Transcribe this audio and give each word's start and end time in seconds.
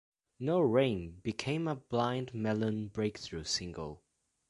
"No 0.39 0.59
Rain" 0.61 1.19
became 1.21 1.65
Blind 1.89 2.33
Melon's 2.33 2.89
breakthrough 2.89 3.43
single. 3.43 4.01